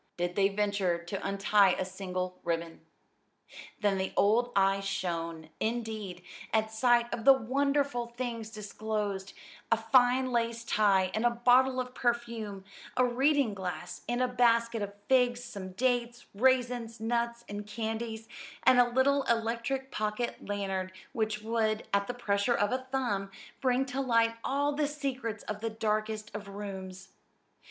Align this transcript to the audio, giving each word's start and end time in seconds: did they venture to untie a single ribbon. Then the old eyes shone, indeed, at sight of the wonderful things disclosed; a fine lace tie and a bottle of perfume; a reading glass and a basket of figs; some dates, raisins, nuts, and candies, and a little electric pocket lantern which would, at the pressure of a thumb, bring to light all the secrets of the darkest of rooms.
did 0.17 0.35
they 0.35 0.49
venture 0.49 0.97
to 0.97 1.23
untie 1.23 1.73
a 1.73 1.85
single 1.85 2.39
ribbon. 2.43 2.81
Then 3.81 3.99
the 3.99 4.13
old 4.17 4.51
eyes 4.55 4.83
shone, 4.83 5.49
indeed, 5.59 6.23
at 6.51 6.71
sight 6.71 7.13
of 7.13 7.23
the 7.23 7.33
wonderful 7.33 8.07
things 8.07 8.49
disclosed; 8.49 9.33
a 9.71 9.77
fine 9.77 10.31
lace 10.31 10.63
tie 10.63 11.11
and 11.13 11.23
a 11.23 11.29
bottle 11.29 11.79
of 11.79 11.93
perfume; 11.93 12.63
a 12.97 13.05
reading 13.05 13.53
glass 13.53 14.01
and 14.09 14.23
a 14.23 14.27
basket 14.27 14.81
of 14.81 14.95
figs; 15.07 15.43
some 15.43 15.73
dates, 15.73 16.25
raisins, 16.33 16.99
nuts, 16.99 17.45
and 17.47 17.67
candies, 17.67 18.27
and 18.63 18.79
a 18.79 18.89
little 18.89 19.21
electric 19.25 19.91
pocket 19.91 20.43
lantern 20.49 20.91
which 21.13 21.43
would, 21.43 21.87
at 21.93 22.07
the 22.07 22.15
pressure 22.15 22.55
of 22.55 22.71
a 22.71 22.87
thumb, 22.91 23.29
bring 23.61 23.85
to 23.85 24.01
light 24.01 24.33
all 24.43 24.71
the 24.71 24.87
secrets 24.87 25.43
of 25.43 25.59
the 25.61 25.69
darkest 25.69 26.33
of 26.33 26.47
rooms. 26.47 27.09